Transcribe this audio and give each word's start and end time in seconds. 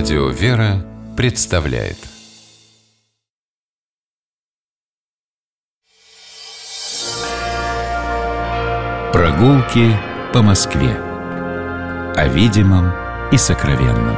Радио 0.00 0.28
«Вера» 0.30 0.82
представляет. 1.14 1.98
Прогулки 9.12 9.94
по 10.32 10.40
Москве. 10.40 10.96
О 12.16 12.28
видимом 12.28 12.94
и 13.30 13.36
сокровенном. 13.36 14.16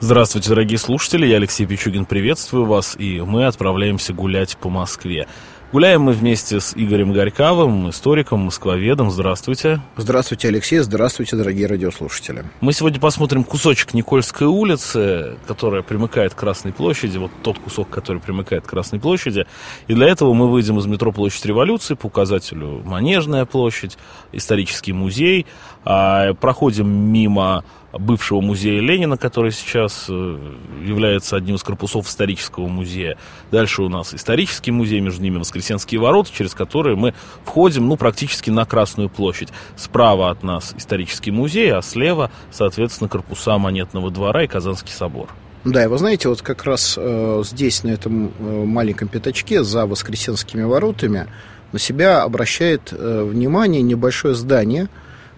Здравствуйте, 0.00 0.48
дорогие 0.48 0.78
слушатели, 0.78 1.26
я 1.26 1.36
Алексей 1.36 1.66
Пичугин, 1.66 2.04
приветствую 2.04 2.64
вас, 2.64 2.96
и 2.98 3.20
мы 3.20 3.46
отправляемся 3.46 4.12
гулять 4.12 4.56
по 4.56 4.68
Москве. 4.68 5.28
Гуляем 5.72 6.02
мы 6.02 6.12
вместе 6.14 6.58
с 6.58 6.72
Игорем 6.74 7.12
Горьковым, 7.12 7.90
историком, 7.90 8.40
москвоведом. 8.40 9.08
Здравствуйте. 9.12 9.80
Здравствуйте, 9.96 10.48
Алексей. 10.48 10.80
Здравствуйте, 10.80 11.36
дорогие 11.36 11.68
радиослушатели. 11.68 12.44
Мы 12.60 12.72
сегодня 12.72 12.98
посмотрим 12.98 13.44
кусочек 13.44 13.94
Никольской 13.94 14.48
улицы, 14.48 15.36
которая 15.46 15.82
примыкает 15.82 16.34
к 16.34 16.38
Красной 16.38 16.72
площади, 16.72 17.18
вот 17.18 17.30
тот 17.44 17.60
кусок, 17.60 17.88
который 17.88 18.20
примыкает 18.20 18.66
к 18.66 18.68
Красной 18.68 18.98
площади. 18.98 19.46
И 19.86 19.94
для 19.94 20.08
этого 20.08 20.34
мы 20.34 20.50
выйдем 20.50 20.76
из 20.80 20.86
метро 20.86 21.12
Площадь 21.12 21.46
Революции 21.46 21.94
по 21.94 22.06
указателю 22.06 22.82
Манежная 22.84 23.44
площадь, 23.44 23.96
исторический 24.32 24.92
музей, 24.92 25.46
а 25.84 26.34
проходим 26.34 26.88
мимо 26.88 27.62
бывшего 27.92 28.40
музея 28.40 28.80
Ленина, 28.80 29.16
который 29.16 29.52
сейчас 29.52 30.06
э, 30.08 30.38
является 30.84 31.36
одним 31.36 31.56
из 31.56 31.62
корпусов 31.62 32.08
исторического 32.08 32.68
музея. 32.68 33.16
Дальше 33.50 33.82
у 33.82 33.88
нас 33.88 34.14
исторический 34.14 34.70
музей, 34.70 35.00
между 35.00 35.22
ними 35.22 35.38
Воскресенские 35.38 36.00
ворота, 36.00 36.30
через 36.32 36.54
которые 36.54 36.96
мы 36.96 37.14
входим, 37.44 37.88
ну, 37.88 37.96
практически 37.96 38.50
на 38.50 38.64
Красную 38.64 39.08
площадь. 39.08 39.48
Справа 39.76 40.30
от 40.30 40.42
нас 40.42 40.74
исторический 40.76 41.30
музей, 41.30 41.72
а 41.72 41.82
слева, 41.82 42.30
соответственно, 42.50 43.08
корпуса 43.08 43.58
Монетного 43.58 44.10
двора 44.10 44.44
и 44.44 44.46
Казанский 44.46 44.92
собор. 44.92 45.28
Да, 45.64 45.84
и 45.84 45.88
вы 45.88 45.98
знаете, 45.98 46.28
вот 46.28 46.40
как 46.40 46.64
раз 46.64 46.94
э, 46.96 47.42
здесь, 47.44 47.82
на 47.82 47.90
этом 47.90 48.32
э, 48.38 48.64
маленьком 48.64 49.08
пятачке, 49.08 49.62
за 49.62 49.84
Воскресенскими 49.86 50.62
воротами, 50.62 51.26
на 51.72 51.78
себя 51.78 52.22
обращает 52.22 52.92
э, 52.92 53.24
внимание 53.24 53.82
небольшое 53.82 54.34
здание 54.34 54.88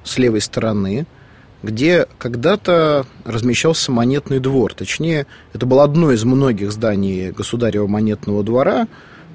с 0.05 0.19
левой 0.19 0.43
стороны– 0.43 1.07
где 1.63 2.07
когда-то 2.19 3.07
размещался 3.25 3.93
монетный 3.93 4.41
двор. 4.41 4.75
Точнее, 4.75 5.27
это 5.53 5.67
было 5.67 5.85
одно 5.85 6.13
из 6.13 6.25
многих 6.25 6.73
зданий 6.73 7.31
государева 7.31 7.87
монетного 7.87 8.43
двора, 8.43 8.89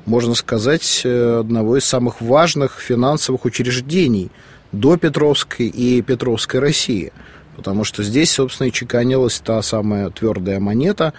можно 0.06 0.36
сказать, 0.36 1.02
э, 1.04 1.40
одного 1.40 1.78
из 1.78 1.86
самых 1.86 2.22
важных 2.22 2.80
финансовых 2.80 3.46
учреждений 3.46 4.30
до 4.72 4.98
Петровской 4.98 5.68
и 5.68 6.02
Петровской 6.02 6.60
России. 6.60 7.14
Потому 7.56 7.84
что 7.84 8.04
здесь, 8.04 8.32
собственно, 8.32 8.68
и 8.68 8.72
чеканилась 8.72 9.40
та 9.40 9.62
самая 9.62 10.10
твердая 10.10 10.60
монета, 10.60 11.14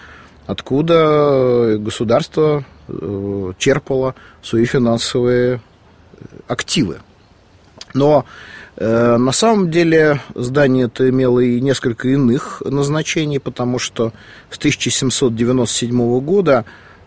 откуда 0.45 1.77
государство 1.79 2.65
э, 2.87 3.53
черпало 3.57 4.15
свои 4.41 4.65
финансовые 4.65 5.61
активы. 6.47 6.99
Но 7.93 8.25
Э, 8.25 8.58
на 8.79 9.31
самом 9.33 9.69
деле 9.69 10.21
здание 10.35 10.85
это 10.85 11.09
имело 11.09 11.41
и 11.41 11.59
несколько 11.59 12.07
иных 12.07 12.61
назначений, 12.65 13.39
потому 13.39 13.77
что 13.77 14.13
с 14.49 14.57
1797 14.57 16.19
года 16.21 16.63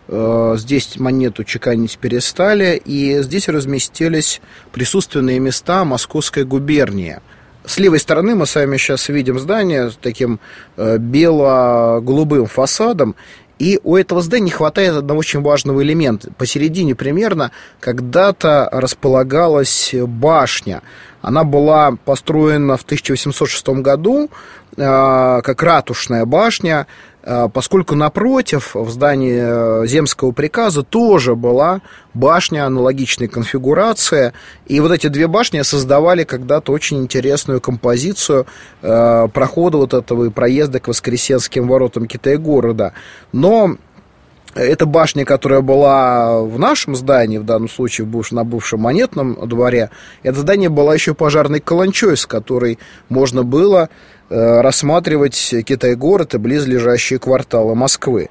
э, 0.07 0.55
здесь 0.57 0.99
монету 0.99 1.43
чеканить 1.43 1.97
перестали, 1.97 2.79
и 2.85 3.23
здесь 3.23 3.49
разместились 3.49 4.39
присутственные 4.71 5.39
места 5.39 5.83
Московской 5.83 6.43
губернии. 6.43 7.19
С 7.65 7.77
левой 7.77 7.99
стороны 7.99 8.35
мы 8.35 8.45
с 8.45 8.55
вами 8.55 8.75
сейчас 8.77 9.07
видим 9.07 9.39
здание 9.39 9.89
с 9.89 9.95
таким 9.95 10.39
э, 10.75 10.97
бело-голубым 10.97 12.45
фасадом, 12.45 13.15
и 13.57 13.79
у 13.83 13.95
этого 13.95 14.21
здания 14.21 14.45
не 14.45 14.51
хватает 14.51 14.95
одного 14.95 15.19
очень 15.19 15.41
важного 15.41 15.81
элемента. 15.81 16.31
Посередине 16.37 16.95
примерно 16.95 17.51
когда-то 17.79 18.67
располагалась 18.71 19.93
башня. 19.93 20.81
Она 21.21 21.45
была 21.45 21.95
построена 22.03 22.75
в 22.75 22.83
1806 22.83 23.69
году 23.69 24.29
э, 24.75 25.41
как 25.41 25.63
ратушная 25.63 26.25
башня, 26.25 26.87
поскольку 27.53 27.95
напротив 27.95 28.75
в 28.75 28.89
здании 28.89 29.83
э, 29.83 29.87
земского 29.87 30.31
приказа 30.31 30.83
тоже 30.83 31.35
была 31.35 31.81
башня 32.13 32.65
аналогичной 32.65 33.27
конфигурации. 33.27 34.33
И 34.67 34.79
вот 34.79 34.91
эти 34.91 35.07
две 35.07 35.27
башни 35.27 35.61
создавали 35.61 36.23
когда-то 36.23 36.71
очень 36.71 36.99
интересную 36.99 37.61
композицию 37.61 38.45
прохода 38.81 39.77
вот 39.77 39.93
этого 39.93 40.25
и 40.25 40.29
проезда 40.29 40.79
к 40.79 40.87
Воскресенским 40.87 41.67
воротам 41.67 42.05
Китай-города. 42.05 42.93
Но 43.31 43.77
эта 44.55 44.85
башня, 44.85 45.25
которая 45.25 45.61
была 45.61 46.41
в 46.41 46.59
нашем 46.59 46.95
здании, 46.95 47.37
в 47.37 47.43
данном 47.43 47.69
случае 47.69 48.07
на 48.31 48.43
бывшем 48.43 48.81
монетном 48.81 49.47
дворе, 49.47 49.89
это 50.21 50.39
здание 50.39 50.69
было 50.69 50.91
еще 50.91 51.13
пожарной 51.13 51.59
каланчой, 51.59 52.17
с 52.17 52.25
которой 52.25 52.77
можно 53.09 53.43
было 53.43 53.89
э, 53.89 54.12
рассматривать 54.33 55.53
Китай-город 55.65 56.33
и 56.33 56.37
близлежащие 56.37 57.19
кварталы 57.19 57.75
Москвы. 57.75 58.29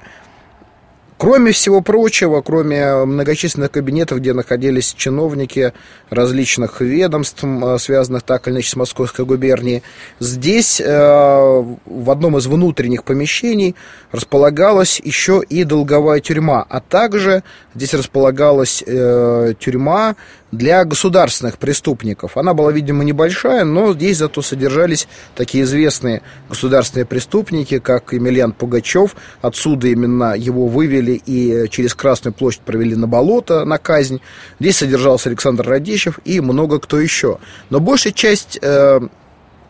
Кроме 1.23 1.53
всего 1.53 1.79
прочего, 1.79 2.41
кроме 2.41 3.05
многочисленных 3.05 3.71
кабинетов, 3.71 4.19
где 4.19 4.33
находились 4.33 4.93
чиновники 4.93 5.71
различных 6.09 6.81
ведомств, 6.81 7.45
связанных 7.77 8.23
так 8.23 8.45
или 8.47 8.55
иначе 8.55 8.71
с 8.71 8.75
Московской 8.75 9.23
губернией, 9.23 9.83
здесь 10.19 10.81
э, 10.81 10.85
в 10.85 12.11
одном 12.11 12.37
из 12.37 12.47
внутренних 12.47 13.05
помещений 13.05 13.75
располагалась 14.11 14.99
еще 15.01 15.41
и 15.47 15.63
долговая 15.63 16.19
тюрьма, 16.19 16.65
а 16.67 16.81
также 16.81 17.43
здесь 17.73 17.93
располагалась 17.93 18.83
э, 18.85 19.53
тюрьма 19.57 20.17
для 20.53 20.85
государственных 20.85 21.57
преступников. 21.57 22.37
Она 22.37 22.53
была, 22.53 22.71
видимо, 22.71 23.03
небольшая, 23.03 23.63
но 23.63 23.93
здесь 23.93 24.17
зато 24.17 24.41
содержались 24.41 25.07
такие 25.35 25.63
известные 25.63 26.21
государственные 26.49 27.05
преступники, 27.05 27.79
как 27.79 28.13
Емельян 28.13 28.51
Пугачев. 28.51 29.15
Отсюда 29.41 29.87
именно 29.87 30.35
его 30.35 30.67
вывели 30.67 31.21
и 31.25 31.67
через 31.69 31.95
Красную 31.95 32.33
площадь 32.33 32.61
провели 32.61 32.95
на 32.95 33.07
болото, 33.07 33.65
на 33.65 33.77
казнь. 33.77 34.21
Здесь 34.59 34.77
содержался 34.77 35.29
Александр 35.29 35.67
Радищев 35.67 36.19
и 36.23 36.39
много 36.39 36.79
кто 36.79 36.99
еще. 36.99 37.39
Но 37.69 37.79
большая 37.79 38.13
часть 38.13 38.59
э, 38.61 38.99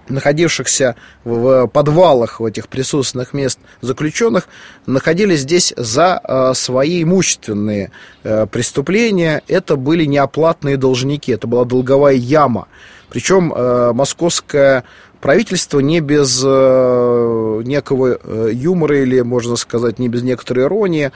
находившихся 0.09 0.95
в 1.23 1.67
подвалах 1.67 2.39
в 2.39 2.45
этих 2.45 2.67
присутственных 2.67 3.33
мест 3.33 3.59
заключенных, 3.81 4.47
находились 4.85 5.41
здесь 5.41 5.73
за 5.77 6.19
э, 6.23 6.53
свои 6.55 7.03
имущественные 7.03 7.91
э, 8.23 8.45
преступления. 8.47 9.41
Это 9.47 9.75
были 9.75 10.05
неоплатные 10.05 10.77
должники, 10.77 11.31
это 11.31 11.47
была 11.47 11.65
долговая 11.65 12.15
яма. 12.15 12.67
Причем 13.09 13.53
э, 13.53 13.93
московское 13.93 14.83
правительство 15.21 15.79
не 15.79 16.01
без 16.01 16.43
некого 16.43 18.19
юмора 18.51 19.01
или, 19.01 19.21
можно 19.21 19.55
сказать, 19.55 19.97
не 19.97 20.09
без 20.09 20.21
некоторой 20.21 20.65
иронии 20.65 21.13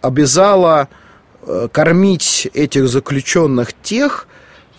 обязало 0.00 0.88
кормить 1.72 2.48
этих 2.54 2.88
заключенных 2.88 3.74
тех, 3.82 4.26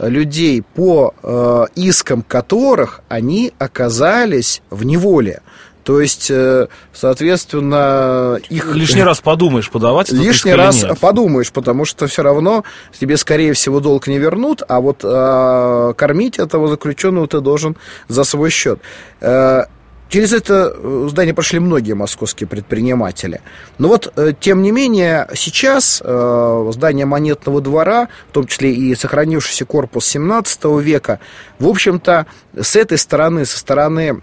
людей, 0.08 0.62
по 0.62 1.14
э, 1.22 1.66
искам 1.76 2.22
которых 2.22 3.02
они 3.10 3.54
оказались 3.60 4.62
в 4.70 4.86
неволе. 4.86 5.42
То 5.84 6.00
есть, 6.00 6.32
э, 6.32 6.68
соответственно, 6.94 8.40
их... 8.50 8.74
Лишний 8.74 9.04
раз 9.04 9.20
подумаешь, 9.20 9.70
подавать 9.70 10.10
это 10.10 10.18
Лишний 10.18 10.54
раз 10.54 10.84
нет. 10.84 10.98
подумаешь, 11.00 11.52
потому 11.52 11.84
что 11.84 12.08
все 12.08 12.24
равно 12.24 12.64
тебе, 12.98 13.18
скорее 13.18 13.54
всего, 13.54 13.80
долг 13.82 14.08
не 14.08 14.18
вернут, 14.18 14.64
а 14.68 14.80
вот 14.80 15.02
э, 15.04 15.94
кормить 15.98 16.40
этого 16.40 16.70
заключенного 16.70 17.28
ты 17.28 17.42
должен 17.42 17.76
за 18.08 18.24
свой 18.24 18.50
счет. 18.50 18.80
Э, 19.20 19.66
Через 20.14 20.32
это 20.32 20.72
э, 20.78 21.08
здание 21.10 21.34
прошли 21.34 21.58
многие 21.58 21.94
московские 21.94 22.48
предприниматели. 22.48 23.42
Но 23.80 23.88
вот, 23.88 24.14
э, 24.16 24.34
тем 24.40 24.62
не 24.62 24.70
менее, 24.70 25.28
сейчас 25.34 26.04
э, 26.06 26.70
здание 26.72 27.08
монетного 27.08 27.62
двора, 27.62 28.10
в 28.30 28.32
том 28.32 28.46
числе 28.46 28.76
и 28.76 28.94
сохранившийся 28.94 29.66
корпус 29.66 30.06
17 30.06 30.66
века, 30.82 31.20
в 31.58 31.68
общем-то, 31.68 32.28
с 32.56 32.76
этой 32.76 33.00
стороны, 33.00 33.48
со 33.48 33.58
стороны 33.58 34.22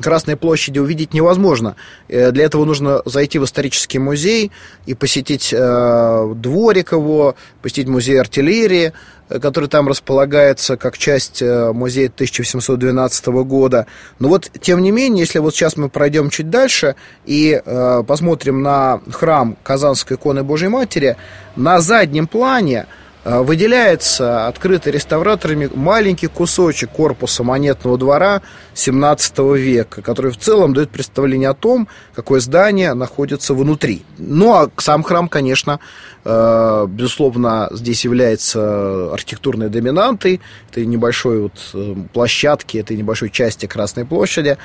Красной 0.00 0.36
площади 0.36 0.78
увидеть 0.78 1.12
невозможно. 1.12 1.76
Для 2.08 2.44
этого 2.44 2.64
нужно 2.64 3.02
зайти 3.04 3.38
в 3.38 3.44
исторический 3.44 3.98
музей 3.98 4.50
и 4.86 4.94
посетить 4.94 5.52
э, 5.52 6.32
дворик 6.34 6.92
его, 6.92 7.34
посетить 7.60 7.88
музей 7.88 8.18
артиллерии, 8.18 8.92
который 9.28 9.68
там 9.68 9.88
располагается 9.88 10.76
как 10.76 10.98
часть 10.98 11.42
э, 11.42 11.72
музея 11.72 12.06
1712 12.06 13.26
года. 13.26 13.86
Но 14.18 14.28
вот, 14.28 14.50
тем 14.60 14.82
не 14.82 14.90
менее, 14.90 15.20
если 15.20 15.38
вот 15.38 15.54
сейчас 15.54 15.76
мы 15.76 15.88
пройдем 15.88 16.30
чуть 16.30 16.50
дальше 16.50 16.94
и 17.24 17.60
э, 17.64 18.02
посмотрим 18.06 18.62
на 18.62 19.00
храм 19.10 19.56
Казанской 19.62 20.16
иконы 20.16 20.42
Божьей 20.42 20.68
Матери, 20.68 21.16
на 21.56 21.80
заднем 21.80 22.26
плане 22.26 22.86
Э, 22.86 23.01
выделяется 23.24 24.48
открытый 24.48 24.92
реставраторами 24.92 25.70
маленький 25.72 26.26
кусочек 26.26 26.90
корпуса 26.90 27.44
монетного 27.44 27.96
двора 27.96 28.42
17 28.74 29.38
века, 29.56 30.02
который 30.02 30.32
в 30.32 30.38
целом 30.38 30.74
дает 30.74 30.90
представление 30.90 31.50
о 31.50 31.54
том, 31.54 31.88
какое 32.14 32.40
здание 32.40 32.94
находится 32.94 33.54
внутри. 33.54 34.02
Ну, 34.18 34.54
а 34.54 34.70
сам 34.76 35.02
храм, 35.02 35.28
конечно, 35.28 35.78
э, 36.24 36.86
безусловно, 36.88 37.68
здесь 37.70 38.04
является 38.04 39.12
архитектурной 39.12 39.68
доминантой 39.68 40.40
этой 40.70 40.86
небольшой 40.86 41.42
вот 41.42 41.52
э, 41.74 41.94
площадки, 42.12 42.78
этой 42.78 42.96
небольшой 42.96 43.30
части 43.30 43.66
Красной 43.66 44.04
площади. 44.04 44.58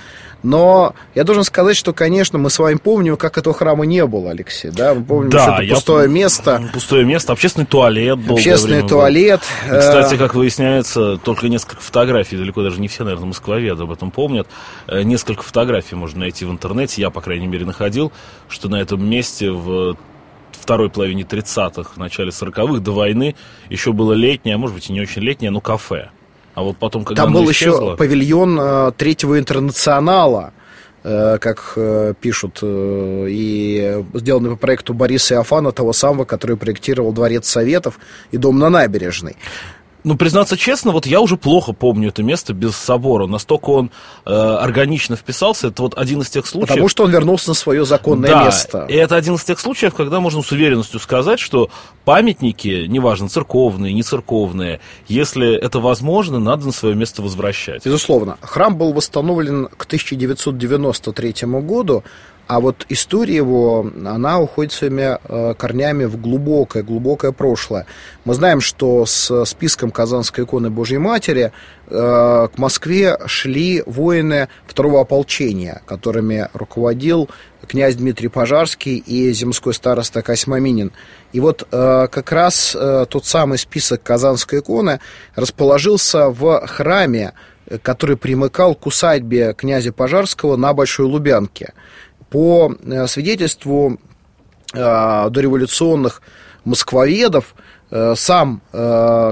Но 0.44 0.94
я 1.16 1.24
должен 1.24 1.44
сказать, 1.44 1.76
что, 1.76 1.94
конечно, 1.94 2.38
мы 2.38 2.50
с 2.50 2.60
вами 2.60 2.76
помним, 2.76 3.18
как 3.18 3.38
этого 3.38 3.56
храма 3.56 3.86
не 3.86 4.06
было, 4.06 4.32
Алексей. 4.32 4.72
Да, 4.72 4.94
мы 4.94 5.04
помним, 5.04 5.30
да, 5.32 5.44
что 5.44 5.64
это 5.64 5.74
пустое 5.74 6.04
я... 6.04 6.14
место. 6.14 6.70
Пустое 6.74 7.06
место, 7.06 7.34
общественный 7.34 7.66
туалет 7.66 8.20
был 8.20 8.38
общественный 8.50 8.88
туалет. 8.88 9.42
И, 9.66 9.70
кстати, 9.70 10.16
э, 10.16 10.18
как 10.18 10.36
выясняется, 10.36 11.18
только 11.18 11.50
несколько 11.50 11.82
фотографий, 11.82 12.38
далеко 12.38 12.64
даже 12.64 12.80
не 12.80 12.88
все, 12.88 13.04
наверное, 13.04 13.28
москвоведы 13.28 13.84
об 13.84 13.92
этом 13.92 14.12
помнят. 14.12 14.48
Э, 14.88 15.04
несколько 15.04 15.44
фотографий 15.44 15.96
можно 15.96 16.22
найти 16.22 16.46
в 16.46 16.52
интернете, 16.52 17.02
я, 17.02 17.10
по 17.10 17.22
крайней 17.22 17.48
мере, 17.48 17.66
находил, 17.66 18.12
что 18.50 18.70
на 18.70 18.76
этом 18.78 19.08
месте 19.08 19.52
в 19.52 19.98
второй 20.52 20.90
половине 20.90 21.24
30-х, 21.24 21.92
начале 21.96 22.30
40-х, 22.30 22.80
до 22.80 22.92
войны, 22.92 23.36
еще 23.70 23.94
было 23.94 24.14
летнее, 24.14 24.56
а 24.56 24.58
может 24.58 24.76
быть 24.76 24.90
и 24.90 24.94
не 24.94 25.02
очень 25.02 25.22
летнее, 25.22 25.52
но 25.52 25.62
кафе. 25.62 26.10
А 26.56 26.64
вот 26.64 26.78
потом, 26.78 27.06
когда 27.06 27.24
Там 27.24 27.34
был 27.34 27.50
исчезло... 27.52 27.90
еще 27.90 27.98
павильон 27.98 28.60
э, 28.60 28.92
третьего 28.98 29.38
интернационала, 29.38 30.54
как 31.40 31.74
э, 31.76 32.14
пишут, 32.20 32.60
э, 32.62 33.28
и 33.30 34.04
сделаны 34.14 34.50
по 34.50 34.56
проекту 34.56 34.94
Бориса 34.94 35.36
Иофана, 35.36 35.72
того 35.72 35.94
самого, 35.94 36.26
который 36.26 36.58
проектировал 36.58 37.14
Дворец 37.14 37.48
Советов 37.48 38.00
и 38.32 38.38
Дом 38.38 38.60
на 38.60 38.70
набережной. 38.70 39.38
Ну, 40.08 40.16
признаться 40.16 40.56
честно, 40.56 40.94
вот 40.94 41.06
я 41.06 41.20
уже 41.20 41.36
плохо 41.36 41.74
помню 41.74 42.08
это 42.08 42.24
место 42.24 42.54
без 42.54 42.78
собора. 42.78 43.28
Настолько 43.28 43.72
он 43.72 43.92
э, 44.26 44.32
органично 44.32 45.18
вписался. 45.18 45.68
Это 45.68 45.82
вот 45.82 45.98
один 45.98 46.22
из 46.22 46.30
тех 46.30 46.48
случаев... 46.48 46.70
Потому 46.70 46.88
что 46.88 47.04
он 47.04 47.12
вернулся 47.12 47.50
на 47.50 47.54
свое 47.54 47.86
законное 47.86 48.32
да, 48.32 48.46
место. 48.46 48.86
и 48.88 48.94
это 48.94 49.18
один 49.18 49.36
из 49.36 49.44
тех 49.44 49.60
случаев, 49.60 49.94
когда 49.94 50.22
можно 50.22 50.42
с 50.42 50.50
уверенностью 50.50 51.02
сказать, 51.02 51.42
что 51.42 51.70
памятники, 52.06 52.86
неважно, 52.88 53.28
церковные, 53.28 53.92
не 53.92 54.02
церковные, 54.02 54.80
если 55.10 55.54
это 55.54 55.82
возможно, 55.82 56.40
надо 56.40 56.68
на 56.68 56.72
свое 56.72 56.96
место 56.96 57.22
возвращать. 57.22 57.84
Безусловно. 57.84 58.38
Храм 58.40 58.78
был 58.78 58.94
восстановлен 58.94 59.68
к 59.68 59.84
1993 59.84 61.34
году, 61.64 62.06
а 62.48 62.62
вот 62.62 62.86
история 62.88 63.36
его, 63.36 63.92
она 64.06 64.40
уходит 64.40 64.72
своими 64.72 65.18
э, 65.22 65.54
корнями 65.56 66.06
в 66.06 66.20
глубокое, 66.20 66.82
глубокое 66.82 67.34
прошлое. 67.34 67.86
Мы 68.24 68.34
знаем, 68.36 68.62
что 68.62 69.06
с 69.06 69.44
списком 69.46 69.92
Казанской 69.92 70.46
иконы 70.46 70.70
Божьей 70.70 70.98
Матери 70.98 71.52
э, 71.88 72.48
к 72.54 72.58
Москве 72.58 73.18
шли 73.26 73.84
воины 73.86 74.48
второго 74.66 75.02
ополчения, 75.02 75.82
которыми 75.86 76.48
руководил 76.54 77.30
князь 77.68 77.96
Дмитрий 77.96 78.30
Пожарский 78.30 78.96
и 78.98 79.34
земской 79.34 79.74
староста 79.74 80.22
Косьмаминин. 80.22 80.94
И 81.34 81.42
вот 81.42 81.68
э, 81.70 82.08
как 82.10 82.32
раз 82.32 82.78
тот 83.10 83.26
самый 83.26 83.58
список 83.58 84.04
Казанской 84.04 84.60
иконы 84.60 85.02
расположился 85.36 86.30
в 86.30 86.66
храме, 86.66 87.34
который 87.82 88.16
примыкал 88.16 88.74
к 88.76 88.86
усадьбе 88.86 89.54
князя 89.54 89.92
Пожарского 89.92 90.56
на 90.56 90.72
Большой 90.72 91.08
Лубянке 91.08 91.74
по 92.30 92.74
э, 92.84 93.08
свидетельству 93.08 94.00
э, 94.74 95.30
дореволюционных 95.30 96.22
москвоведов, 96.66 97.56
э, 97.90 98.16
сам 98.16 98.62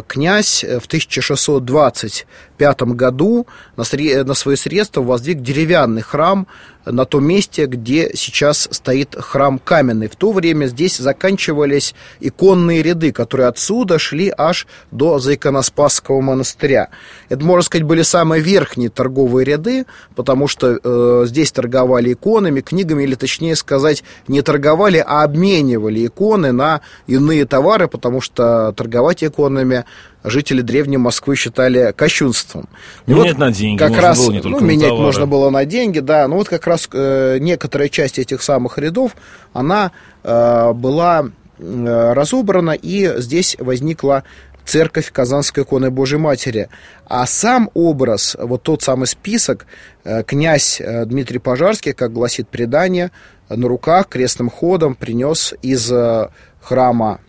князь 0.08 0.64
в 0.64 2.55
1625 2.56 2.96
году 2.96 3.48
на, 3.76 3.84
на 4.24 4.34
свои 4.34 4.56
средства 4.56 5.02
воздвиг 5.02 5.42
деревянный 5.42 6.02
храм 6.02 6.48
на 6.86 7.06
том 7.06 7.26
месте, 7.26 7.66
где 7.66 8.12
сейчас 8.14 8.68
стоит 8.72 9.16
храм 9.18 9.60
каменный. 9.60 10.08
В 10.08 10.16
то 10.16 10.32
время 10.32 10.68
здесь 10.68 10.98
заканчивались 10.98 11.96
иконные 12.20 12.84
ряды, 12.84 13.12
которые 13.12 13.48
отсюда 13.48 13.98
шли 13.98 14.32
аж 14.36 14.68
до 14.92 15.20
Заиконоспасского 15.20 16.22
монастыря. 16.22 16.90
Это, 17.30 17.44
можно 17.44 17.64
сказать, 17.64 17.88
были 17.88 18.04
самые 18.04 18.42
верхние 18.42 18.90
торговые 18.90 19.46
ряды, 19.46 19.86
потому 20.16 20.48
что 20.48 20.80
э, 20.82 21.24
здесь 21.26 21.52
торговали 21.52 22.14
иконами, 22.14 22.62
книгами, 22.62 23.04
или 23.04 23.16
точнее 23.16 23.56
сказать, 23.56 24.04
не 24.28 24.42
торговали, 24.42 25.04
а 25.06 25.24
обменивали 25.24 26.06
иконы 26.06 26.52
на 26.52 26.82
иные 27.08 27.46
товары, 27.46 27.88
потому 27.88 28.22
что 28.22 28.74
торговать 28.74 29.24
иконами 29.24 29.86
жители 30.26 30.62
древней 30.62 30.98
Москвы 30.98 31.36
считали 31.36 31.94
кощунством. 31.96 32.68
И 33.06 33.12
менять 33.12 33.34
вот 33.34 33.38
на 33.38 33.52
деньги 33.52 33.80
как 33.80 33.98
раз, 33.98 34.20
было 34.20 34.32
не 34.32 34.42
только 34.42 34.62
ну, 34.62 34.66
менять 34.68 34.90
товары. 34.90 35.06
можно 35.06 35.28
было 35.28 35.50
на 35.50 35.66
деньги, 35.66 36.00
да, 36.00 36.28
но 36.28 36.36
вот 36.36 36.50
как 36.50 36.68
раз 36.68 36.90
э, 36.92 37.38
некоторая 37.40 37.90
часть 37.90 38.20
этих 38.20 38.42
самых 38.42 38.78
рядов, 38.78 39.16
она 39.54 39.92
э, 40.24 40.74
была 40.74 41.26
э, 41.58 42.14
разобрана, 42.14 42.72
и 42.72 43.14
здесь 43.22 43.56
возникла 43.60 44.24
церковь 44.66 45.12
Казанской 45.12 45.64
иконы 45.64 45.92
Божьей 45.92 46.20
Матери. 46.20 46.70
А 47.06 47.26
сам 47.26 47.70
образ, 47.74 48.36
вот 48.40 48.64
тот 48.64 48.82
самый 48.82 49.08
список, 49.08 49.66
э, 50.04 50.24
князь 50.24 50.82
э, 50.82 51.06
Дмитрий 51.06 51.40
Пожарский, 51.40 51.94
как 51.94 52.12
гласит 52.12 52.50
предание, 52.50 53.12
на 53.50 53.68
руках 53.68 54.10
крестным 54.10 54.50
ходом 54.50 54.96
принес 54.96 55.54
из 55.62 55.92
э, 55.92 56.30
храма 56.62 57.20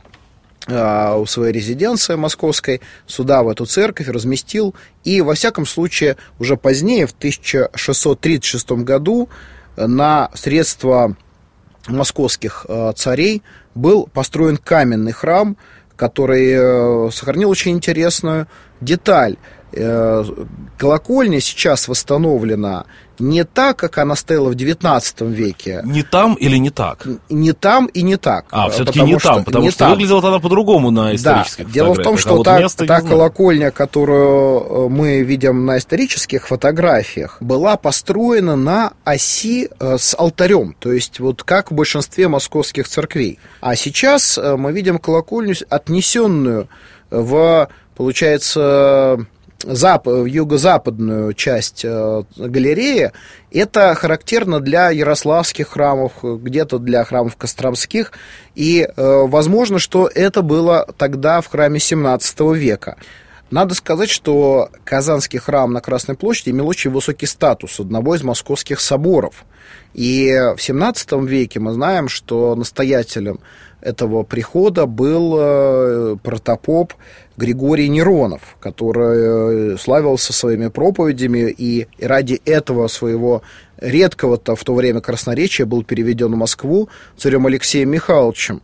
у 0.68 1.26
своей 1.26 1.52
резиденции 1.52 2.16
московской, 2.16 2.80
сюда, 3.06 3.42
в 3.42 3.48
эту 3.48 3.66
церковь, 3.66 4.08
разместил. 4.08 4.74
И, 5.04 5.20
во 5.20 5.34
всяком 5.34 5.64
случае, 5.64 6.16
уже 6.38 6.56
позднее, 6.56 7.06
в 7.06 7.12
1636 7.12 8.72
году, 8.72 9.28
на 9.76 10.30
средства 10.34 11.16
московских 11.88 12.66
а, 12.68 12.92
царей 12.92 13.42
был 13.74 14.08
построен 14.12 14.56
каменный 14.56 15.12
храм, 15.12 15.56
который 15.96 16.52
э, 16.52 17.10
сохранил 17.10 17.48
очень 17.48 17.72
интересную 17.72 18.48
деталь. 18.80 19.36
Э, 19.76 20.24
колокольня 20.78 21.40
сейчас 21.40 21.88
восстановлена 21.88 22.86
не 23.18 23.44
так, 23.44 23.76
как 23.76 23.98
она 23.98 24.14
стояла 24.16 24.48
в 24.50 24.54
19 24.54 25.20
веке. 25.22 25.80
Не 25.84 26.02
там 26.02 26.34
или 26.34 26.56
не 26.56 26.70
так? 26.70 27.06
Не 27.28 27.52
там 27.52 27.86
и 27.86 28.02
не 28.02 28.16
так. 28.16 28.46
А, 28.50 28.68
все-таки 28.68 29.00
не 29.00 29.18
там, 29.18 29.44
потому 29.44 29.64
не 29.64 29.70
что 29.70 29.80
там. 29.80 29.90
выглядела 29.92 30.26
она 30.26 30.38
по-другому 30.38 30.90
на 30.90 31.14
исторических 31.14 31.66
да. 31.66 31.72
Дело 31.72 31.94
в 31.94 32.02
том, 32.02 32.18
что 32.18 32.30
а 32.30 32.36
вот 32.36 32.44
та, 32.44 32.68
та 32.68 33.00
колокольня, 33.00 33.70
которую 33.70 34.60
э, 34.60 34.88
мы 34.88 35.22
видим 35.22 35.66
на 35.66 35.78
исторических 35.78 36.46
фотографиях, 36.46 37.38
была 37.40 37.76
построена 37.76 38.56
на 38.56 38.92
оси 39.04 39.68
э, 39.78 39.96
с 39.98 40.14
алтарем, 40.18 40.74
то 40.78 40.92
есть 40.92 41.20
вот 41.20 41.42
как 41.42 41.70
в 41.70 41.74
большинстве 41.74 42.28
московских 42.28 42.88
церквей. 42.88 43.38
А 43.60 43.76
сейчас 43.76 44.38
мы 44.38 44.72
видим 44.72 44.98
колокольню, 44.98 45.54
отнесенную 45.68 46.68
в, 47.10 47.68
получается, 47.94 49.26
зап, 49.64 50.06
юго-западную 50.06 51.34
часть 51.34 51.84
э, 51.84 52.22
галереи, 52.36 53.12
это 53.50 53.94
характерно 53.94 54.60
для 54.60 54.90
ярославских 54.90 55.68
храмов, 55.68 56.12
где-то 56.22 56.78
для 56.78 57.04
храмов 57.04 57.36
костромских, 57.36 58.12
и 58.54 58.82
э, 58.82 59.22
возможно, 59.26 59.78
что 59.78 60.10
это 60.14 60.42
было 60.42 60.86
тогда 60.96 61.40
в 61.40 61.48
храме 61.48 61.80
17 61.80 62.40
века. 62.54 62.96
Надо 63.50 63.74
сказать, 63.74 64.10
что 64.10 64.70
Казанский 64.84 65.38
храм 65.38 65.72
на 65.72 65.80
Красной 65.80 66.16
площади 66.16 66.50
имел 66.50 66.66
очень 66.66 66.90
высокий 66.90 67.26
статус 67.26 67.78
одного 67.78 68.16
из 68.16 68.22
московских 68.24 68.80
соборов. 68.80 69.44
И 69.94 70.30
в 70.56 70.60
17 70.60 71.12
веке 71.22 71.60
мы 71.60 71.72
знаем, 71.72 72.08
что 72.08 72.54
настоятелем 72.56 73.38
этого 73.80 74.24
прихода 74.24 74.86
был 74.86 75.36
э, 75.38 76.16
протопоп 76.22 76.94
Григорий 77.36 77.88
Неронов, 77.88 78.56
который 78.58 79.74
э, 79.74 79.76
славился 79.78 80.32
своими 80.32 80.68
проповедями, 80.68 81.54
и 81.56 81.86
ради 82.00 82.40
этого 82.44 82.88
своего 82.88 83.42
редкого-то 83.78 84.56
в 84.56 84.64
то 84.64 84.74
время 84.74 85.00
красноречия 85.00 85.66
был 85.66 85.84
переведен 85.84 86.32
в 86.32 86.36
Москву 86.36 86.88
царем 87.16 87.46
Алексеем 87.46 87.90
Михайловичем. 87.90 88.62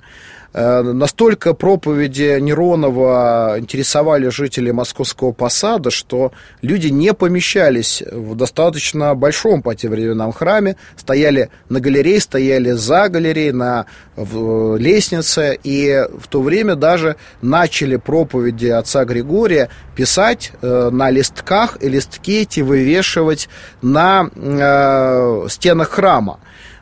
Э, 0.54 0.82
настолько 0.82 1.54
проповеди 1.54 2.38
Неронова 2.40 3.56
интересовали 3.59 4.28
жителей 4.28 4.73
Московского 4.73 5.32
посада, 5.32 5.90
что 5.90 6.32
люди 6.61 6.88
не 6.88 7.14
помещались 7.14 8.02
в 8.11 8.35
достаточно 8.35 9.14
большом 9.14 9.62
по 9.62 9.75
тем 9.75 9.92
временам 9.92 10.32
храме, 10.32 10.76
стояли 10.97 11.49
на 11.71 11.80
галерее, 11.80 12.21
стояли 12.21 12.73
за 12.73 13.09
галереей, 13.09 13.52
на 13.52 13.87
лестнице, 14.16 15.59
и 15.64 16.06
в 16.18 16.28
то 16.28 16.42
время 16.42 16.76
даже 16.76 17.16
начали 17.40 17.97
проповеди 17.97 18.66
отца 18.66 19.04
Григория 19.06 19.71
писать 19.97 20.52
э, 20.61 20.90
на 20.92 21.11
листках, 21.11 21.78
и 21.80 21.88
листки 21.88 22.42
эти 22.42 22.61
вывешивать 22.61 23.49
на 23.80 24.28
э, 24.35 25.47
стенах 25.49 25.90
храма. 25.90 26.40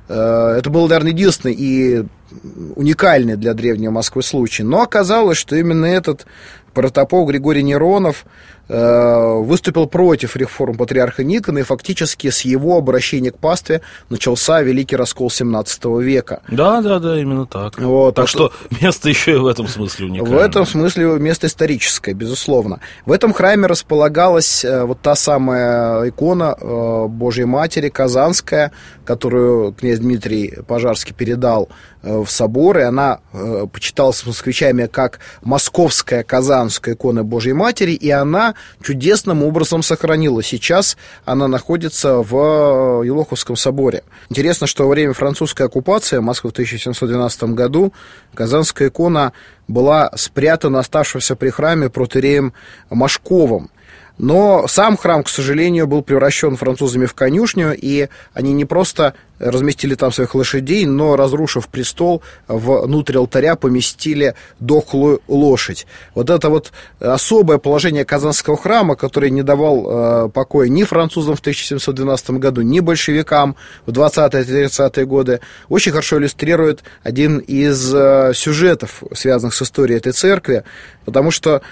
Э, 0.08 0.56
это 0.58 0.70
был, 0.70 0.88
наверное, 0.88 1.12
единственный 1.12 1.54
и 1.54 2.04
уникальный 2.76 3.36
для 3.36 3.54
древней 3.54 3.88
Москвы 3.88 4.22
случай. 4.22 4.62
Но 4.62 4.82
оказалось, 4.82 5.38
что 5.38 5.56
именно 5.56 5.86
этот 5.86 6.26
протопоп 6.72 7.28
Григорий 7.28 7.62
Неронов 7.62 8.24
Э, 8.72 9.40
выступил 9.40 9.86
против 9.86 10.36
реформ 10.36 10.76
патриарха 10.76 11.24
Никона, 11.24 11.58
и 11.58 11.62
фактически 11.62 12.30
с 12.30 12.42
его 12.42 12.76
обращения 12.78 13.32
к 13.32 13.38
пастве 13.38 13.80
начался 14.10 14.62
великий 14.62 14.94
раскол 14.94 15.28
17 15.28 15.84
века. 16.00 16.42
Да, 16.46 16.80
да, 16.80 17.00
да, 17.00 17.20
именно 17.20 17.46
так. 17.46 17.80
Вот, 17.80 18.14
так 18.14 18.28
что 18.28 18.52
место 18.80 19.08
еще 19.08 19.32
и 19.32 19.38
в 19.38 19.48
этом 19.48 19.66
смысле 19.66 20.06
уникальное. 20.06 20.38
В 20.38 20.40
этом 20.40 20.66
смысле 20.66 21.18
место 21.18 21.48
историческое, 21.48 22.12
безусловно. 22.12 22.78
В 23.06 23.10
этом 23.10 23.32
храме 23.32 23.66
располагалась 23.66 24.64
э, 24.64 24.84
вот 24.84 25.00
та 25.00 25.16
самая 25.16 26.08
икона 26.08 26.56
э, 26.56 27.06
Божьей 27.08 27.46
Матери 27.46 27.88
Казанская, 27.88 28.70
которую 29.04 29.72
князь 29.72 29.98
Дмитрий 29.98 30.58
Пожарский 30.68 31.12
передал 31.12 31.68
в 32.02 32.28
собор, 32.28 32.78
и 32.78 32.82
она 32.82 33.18
почиталась 33.72 34.24
москвичами 34.24 34.86
как 34.86 35.18
московская 35.42 36.22
казанская 36.22 36.59
икона 36.68 37.24
Божьей 37.24 37.52
Матери, 37.52 37.92
и 37.92 38.10
она 38.10 38.54
чудесным 38.82 39.42
образом 39.42 39.82
сохранила. 39.82 40.42
Сейчас 40.42 40.96
она 41.24 41.48
находится 41.48 42.16
в 42.18 43.02
Елоховском 43.02 43.56
соборе. 43.56 44.02
Интересно, 44.28 44.66
что 44.66 44.84
во 44.84 44.90
время 44.90 45.12
французской 45.12 45.66
оккупации 45.66 46.18
Москвы 46.18 46.50
в 46.50 46.52
1712 46.52 47.42
году 47.54 47.92
Казанская 48.34 48.88
икона 48.88 49.32
была 49.68 50.10
спрятана 50.14 50.80
оставшимся 50.80 51.36
при 51.36 51.50
храме 51.50 51.88
протереем 51.88 52.52
Машковым. 52.90 53.70
Но 54.18 54.66
сам 54.68 54.98
храм, 54.98 55.22
к 55.22 55.30
сожалению, 55.30 55.86
был 55.86 56.02
превращен 56.02 56.56
французами 56.56 57.06
в 57.06 57.14
конюшню, 57.14 57.74
и 57.74 58.08
они 58.34 58.52
не 58.52 58.66
просто 58.66 59.14
разместили 59.40 59.94
там 59.94 60.12
своих 60.12 60.34
лошадей, 60.34 60.86
но, 60.86 61.16
разрушив 61.16 61.68
престол, 61.68 62.22
внутрь 62.46 63.16
алтаря 63.16 63.56
поместили 63.56 64.34
дохлую 64.60 65.22
лошадь. 65.28 65.86
Вот 66.14 66.30
это 66.30 66.50
вот 66.50 66.72
особое 67.00 67.58
положение 67.58 68.04
Казанского 68.04 68.56
храма, 68.56 68.94
который 68.94 69.30
не 69.30 69.42
давал 69.42 70.26
э, 70.26 70.28
покоя 70.28 70.68
ни 70.68 70.84
французам 70.84 71.36
в 71.36 71.40
1712 71.40 72.30
году, 72.32 72.62
ни 72.62 72.80
большевикам 72.80 73.56
в 73.86 73.90
20-30-е 73.90 75.06
годы, 75.06 75.40
очень 75.68 75.92
хорошо 75.92 76.18
иллюстрирует 76.18 76.84
один 77.02 77.38
из 77.38 77.92
э, 77.94 78.32
сюжетов, 78.34 79.02
связанных 79.14 79.54
с 79.54 79.62
историей 79.62 79.98
этой 79.98 80.12
церкви, 80.12 80.64
потому 81.04 81.30
что 81.30 81.62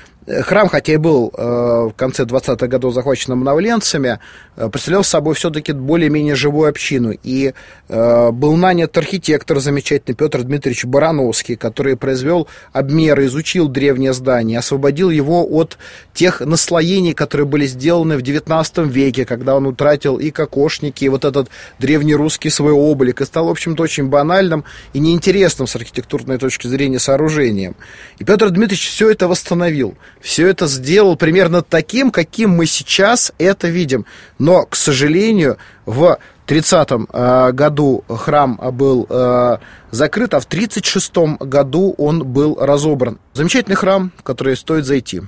Храм, 0.42 0.68
хотя 0.68 0.92
и 0.92 0.96
был 0.96 1.32
э, 1.34 1.42
в 1.42 1.92
конце 1.96 2.24
20-х 2.24 2.66
годов 2.66 2.92
захвачен 2.92 3.32
обновленцами, 3.32 4.18
э, 4.56 4.68
представлял 4.68 5.02
собой 5.02 5.34
все-таки 5.34 5.72
более-менее 5.72 6.34
живую 6.34 6.68
общину. 6.68 7.12
И 7.22 7.48
э, 7.48 7.52
был 7.88 8.56
нанят 8.56 8.96
архитектор 8.98 9.60
замечательный 9.60 10.14
Петр 10.14 10.42
Дмитриевич 10.42 10.84
Барановский, 10.84 11.56
который 11.56 11.96
произвел 11.96 12.46
обмеры, 12.72 13.26
изучил 13.26 13.68
древнее 13.68 14.12
здание, 14.12 14.58
освободил 14.58 15.08
его 15.08 15.46
от 15.48 15.78
тех 16.12 16.40
наслоений, 16.40 17.14
которые 17.14 17.46
были 17.46 17.66
сделаны 17.66 18.18
в 18.18 18.22
19 18.22 18.78
веке, 18.88 19.24
когда 19.24 19.56
он 19.56 19.66
утратил 19.66 20.18
и 20.18 20.30
кокошники, 20.30 21.04
и 21.04 21.08
вот 21.08 21.24
этот 21.24 21.48
древний 21.78 22.14
русский 22.14 22.50
свой 22.50 22.72
облик, 22.72 23.22
и 23.22 23.24
стал, 23.24 23.46
в 23.46 23.50
общем-то, 23.52 23.82
очень 23.82 24.08
банальным 24.08 24.64
и 24.92 24.98
неинтересным 24.98 25.66
с 25.66 25.74
архитектурной 25.74 26.36
точки 26.36 26.66
зрения 26.66 26.98
сооружением. 26.98 27.74
И 28.18 28.24
Петр 28.24 28.50
Дмитриевич 28.50 28.88
все 28.90 29.10
это 29.10 29.28
восстановил 29.28 29.96
все 30.20 30.46
это 30.46 30.66
сделал 30.66 31.16
примерно 31.16 31.62
таким, 31.62 32.10
каким 32.10 32.50
мы 32.50 32.66
сейчас 32.66 33.32
это 33.38 33.68
видим. 33.68 34.04
Но, 34.38 34.64
к 34.66 34.76
сожалению, 34.76 35.58
в 35.86 36.18
30-м 36.48 37.08
э, 37.12 37.52
году 37.52 38.04
храм 38.08 38.58
был 38.72 39.06
э, 39.08 39.58
закрыт, 39.90 40.34
а 40.34 40.40
в 40.40 40.48
36-м 40.48 41.36
году 41.40 41.94
он 41.98 42.24
был 42.24 42.56
разобран. 42.60 43.18
Замечательный 43.34 43.76
храм, 43.76 44.12
в 44.16 44.22
который 44.22 44.56
стоит 44.56 44.84
зайти. 44.84 45.22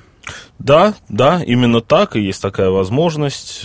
Да, 0.58 0.94
да, 1.08 1.42
именно 1.44 1.80
так, 1.80 2.16
и 2.16 2.20
есть 2.20 2.42
такая 2.42 2.70
возможность. 2.70 3.62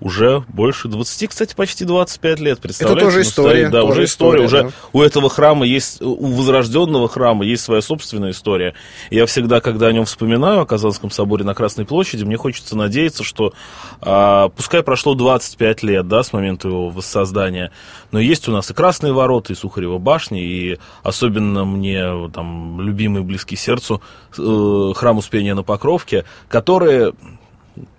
Уже 0.00 0.44
больше 0.48 0.86
20, 0.86 1.28
кстати, 1.28 1.54
почти 1.56 1.84
25 1.84 2.38
лет, 2.38 2.60
представляете? 2.60 3.00
Это 3.00 3.06
тоже 3.06 3.22
история. 3.22 3.50
Стоит, 3.50 3.70
да, 3.72 3.80
тоже 3.80 3.92
уже 3.92 4.04
история. 4.04 4.44
история 4.44 4.62
уже 4.62 4.72
у 4.92 5.02
этого 5.02 5.28
храма 5.28 5.66
есть, 5.66 6.00
у 6.00 6.26
возрожденного 6.26 7.08
храма 7.08 7.44
есть 7.44 7.64
своя 7.64 7.82
собственная 7.82 8.30
история. 8.30 8.74
Я 9.10 9.26
всегда, 9.26 9.60
когда 9.60 9.88
о 9.88 9.92
нем 9.92 10.04
вспоминаю, 10.04 10.60
о 10.60 10.66
Казанском 10.66 11.10
соборе 11.10 11.44
на 11.44 11.52
Красной 11.54 11.84
площади, 11.84 12.22
мне 12.22 12.36
хочется 12.36 12.76
надеяться, 12.76 13.24
что 13.24 13.52
а, 14.00 14.50
пускай 14.50 14.84
прошло 14.84 15.14
25 15.14 15.82
лет, 15.82 16.06
да, 16.06 16.22
с 16.22 16.32
момента 16.32 16.68
его 16.68 16.90
воссоздания, 16.90 17.72
но 18.12 18.20
есть 18.20 18.48
у 18.48 18.52
нас 18.52 18.70
и 18.70 18.74
Красные 18.74 19.12
ворота, 19.12 19.52
и 19.52 19.56
Сухарева 19.56 19.98
башня, 19.98 20.40
и 20.40 20.78
особенно 21.02 21.64
мне 21.64 22.30
там 22.32 22.80
любимый, 22.80 23.22
близкий 23.22 23.56
сердцу 23.56 24.00
э, 24.38 24.92
храм 24.94 25.18
Успения 25.18 25.54
на 25.54 25.64
Покровке, 25.64 26.24
которые 26.48 27.14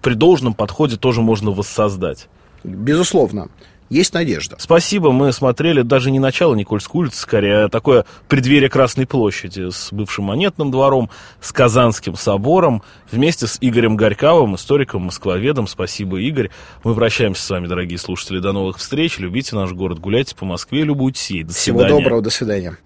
при 0.01 0.13
должном 0.13 0.53
подходе 0.53 0.98
тоже 0.98 1.21
можно 1.21 1.51
воссоздать. 1.51 2.27
Безусловно. 2.63 3.50
Есть 3.89 4.13
надежда. 4.13 4.55
Спасибо, 4.59 5.12
мы 5.12 5.33
смотрели 5.33 5.81
даже 5.81 6.12
не 6.12 6.19
начало 6.19 6.53
Никольской 6.53 7.01
улицы, 7.01 7.21
скорее, 7.21 7.63
а 7.63 7.69
такое 7.69 8.05
преддверие 8.27 8.69
Красной 8.69 9.07
площади 9.07 9.71
с 9.71 9.91
бывшим 9.91 10.25
монетным 10.25 10.69
двором, 10.69 11.09
с 11.41 11.51
Казанским 11.51 12.13
собором, 12.15 12.83
вместе 13.12 13.48
с 13.48 13.57
Игорем 13.62 13.98
Горьковым, 13.98 14.55
историком, 14.55 15.03
москвоведом. 15.03 15.65
Спасибо, 15.65 16.19
Игорь. 16.21 16.51
Мы 16.83 16.93
прощаемся 16.93 17.41
с 17.41 17.50
вами, 17.50 17.65
дорогие 17.65 17.98
слушатели. 17.98 18.39
До 18.39 18.51
новых 18.51 18.77
встреч. 18.77 19.17
Любите 19.17 19.55
наш 19.55 19.71
город, 19.71 19.98
гуляйте 19.98 20.36
по 20.36 20.45
Москве, 20.45 20.83
любуйтесь 20.83 21.31
ей. 21.31 21.43
До 21.43 21.53
Всего 21.53 21.79
свидания. 21.79 22.03
доброго, 22.03 22.21
до 22.21 22.29
свидания. 22.29 22.77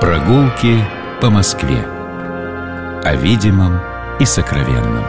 Прогулки 0.00 0.82
по 1.20 1.28
Москве 1.28 1.95
о 3.06 3.14
видимом 3.14 3.78
и 4.18 4.24
сокровенном. 4.24 5.04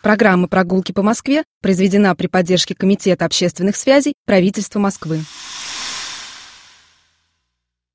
Программа 0.00 0.48
«Прогулки 0.48 0.92
по 0.92 1.02
Москве» 1.02 1.44
произведена 1.60 2.16
при 2.16 2.28
поддержке 2.28 2.74
Комитета 2.74 3.26
общественных 3.26 3.76
связей 3.76 4.14
правительства 4.24 4.78
Москвы. 4.78 5.20